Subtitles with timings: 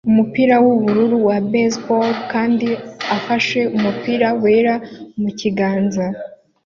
[0.09, 2.69] umupira wubururu wa baseball kandi
[3.15, 4.75] afashe umupira wera
[5.21, 6.05] mukiganza